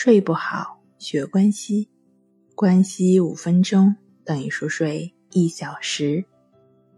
[0.00, 1.88] 睡不好，学关西，
[2.54, 6.24] 关西五分钟等于熟睡一小时。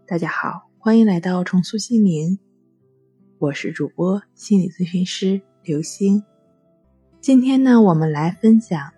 [0.05, 2.37] 大家好，欢迎来到重塑心灵，
[3.39, 6.23] 我是主播心理咨询师刘星。
[7.19, 8.93] 今天呢，我们来分享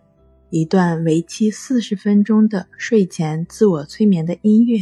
[0.49, 4.79] 一段为期四十分钟的睡前自我催眠的音乐。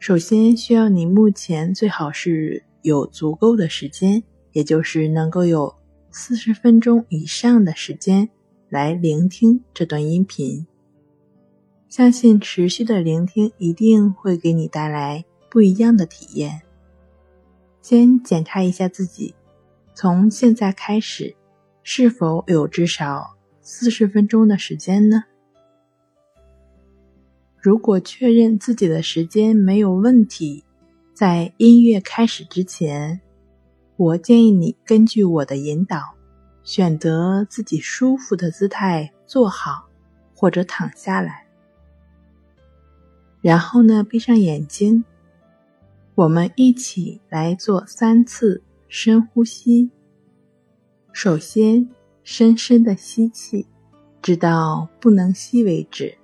[0.00, 4.20] 首先，需要你目前最好是有足够的时间，
[4.50, 5.77] 也就是能够有。
[6.10, 8.30] 四十分钟以上的时间
[8.68, 10.66] 来聆听这段音频，
[11.88, 16.62] 相信持续的聆听一定会给你带来不一样的体验。
[17.82, 19.34] 先检查一下自己，
[19.94, 21.36] 从现在开始
[21.82, 25.24] 是否有至少四十分钟的时间呢？
[27.60, 30.64] 如果确认自己的时间没有问题，
[31.12, 33.20] 在音乐开始之前。
[33.98, 36.14] 我建议你根据我的引导，
[36.62, 39.88] 选择自己舒服的姿态坐好，
[40.36, 41.48] 或者躺下来。
[43.40, 45.04] 然后呢，闭上眼睛，
[46.14, 49.90] 我们一起来做三次深呼吸。
[51.12, 51.90] 首先，
[52.22, 53.66] 深深的吸气，
[54.22, 56.16] 直到不能吸为止；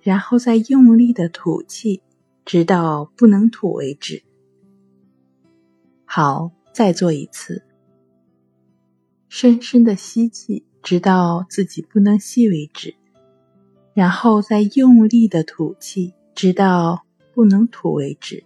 [0.00, 2.00] 然后再用力的吐气，
[2.46, 4.22] 直到不能吐为止。
[6.14, 7.62] 好，再做一次。
[9.30, 12.94] 深深的吸气，直到自己不能吸为止，
[13.94, 18.44] 然后再用力的吐气，直到不能吐为止。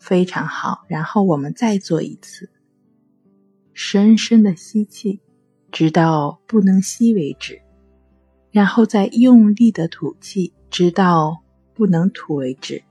[0.00, 2.50] 非常好，然后我们再做一次。
[3.72, 5.20] 深深的吸气，
[5.70, 7.62] 直到不能吸为止，
[8.50, 12.82] 然后再用力的吐气，直到不能吐为止。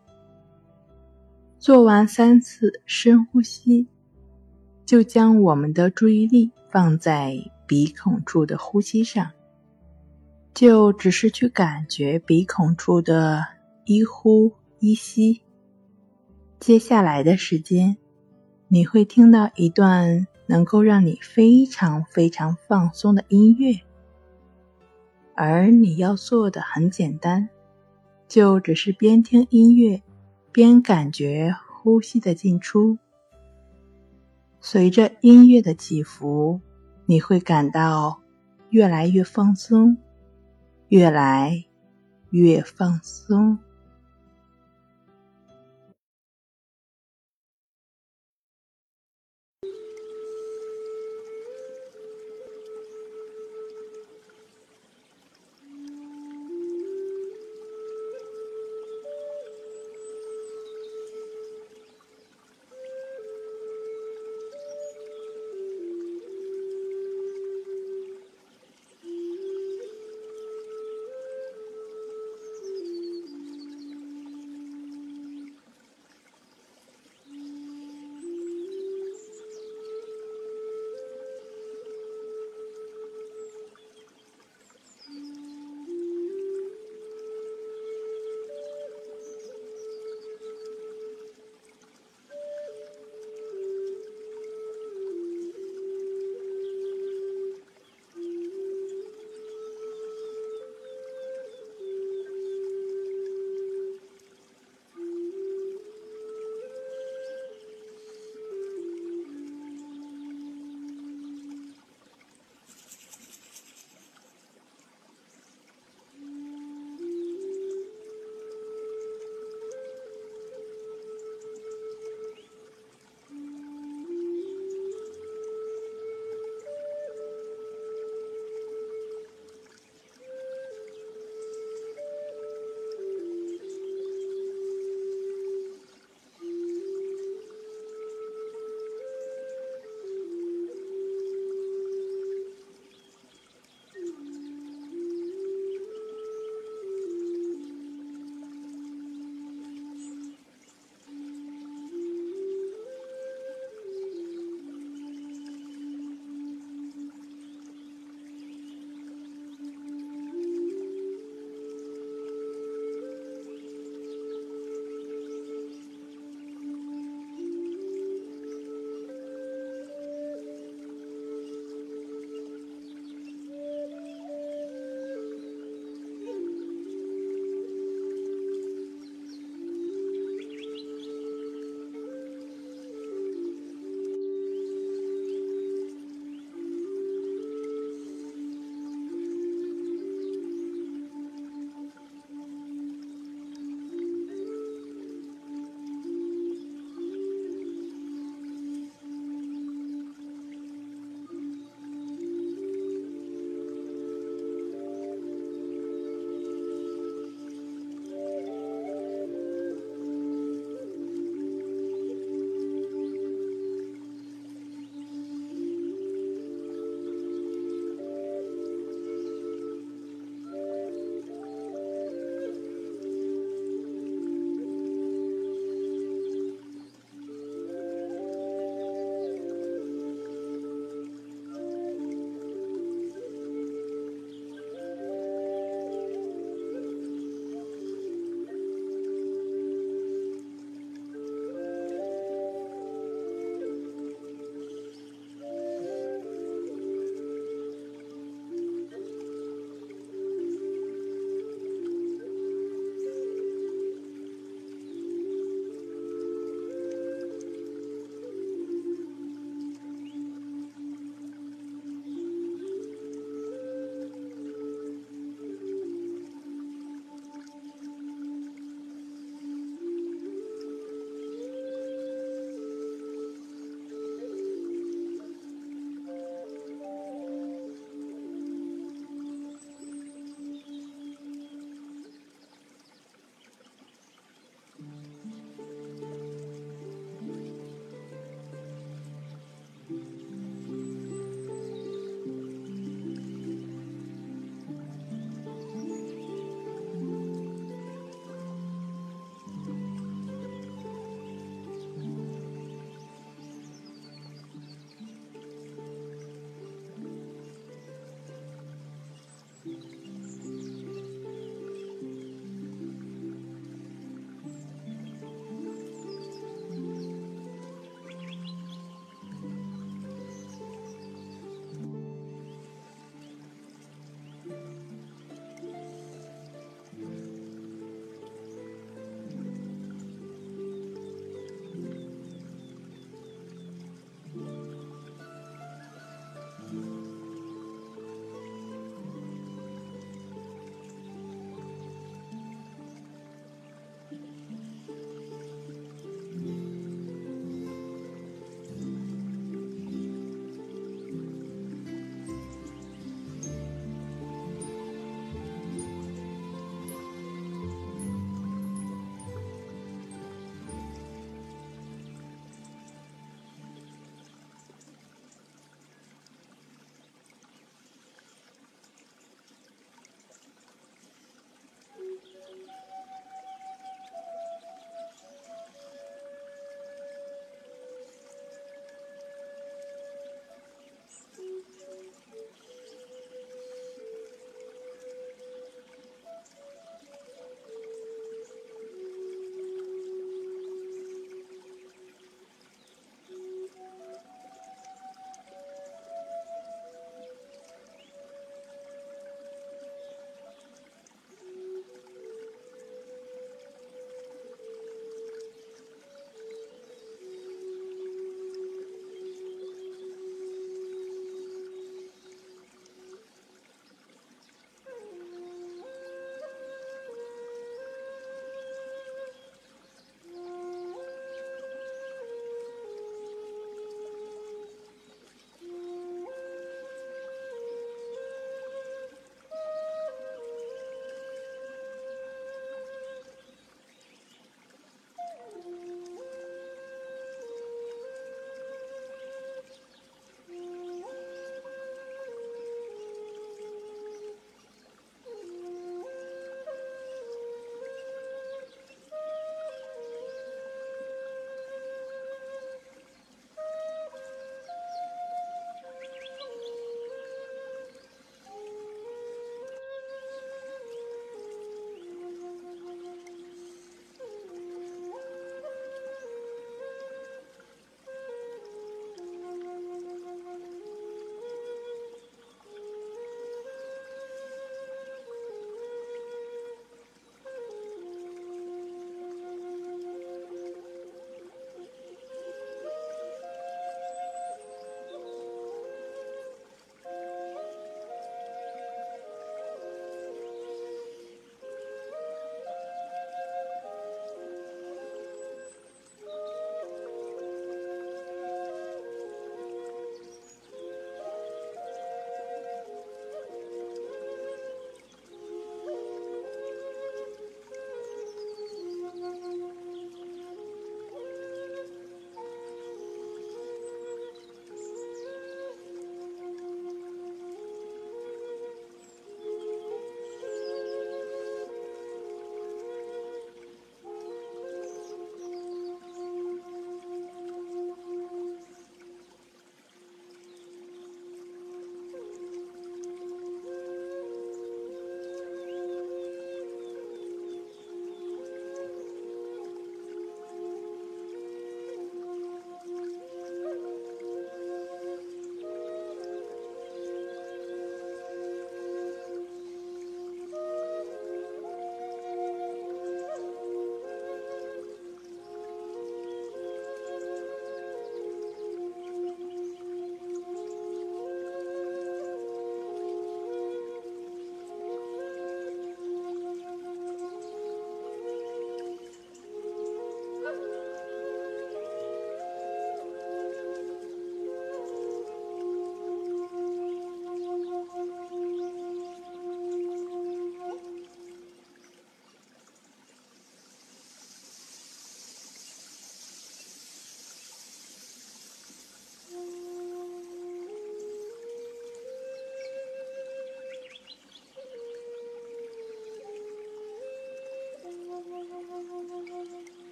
[1.60, 3.86] 做完三次深呼吸，
[4.86, 7.36] 就将我们的注意力放在
[7.68, 9.30] 鼻孔处的呼吸上，
[10.54, 13.46] 就只是去感觉鼻孔处的
[13.84, 15.42] 一呼一吸。
[16.62, 17.98] 接下来的时间，
[18.69, 23.81] 你会听到一段能够让你非常非常放松的音乐，
[25.36, 27.50] 而你要做的很简单，
[28.30, 30.02] 就只是边听音乐。
[30.52, 32.98] 边感觉呼吸的进出，
[34.60, 36.60] 随着音乐的起伏，
[37.06, 38.20] 你会感到
[38.70, 39.98] 越来越放松，
[40.90, 41.66] 越来
[42.32, 43.58] 越放松。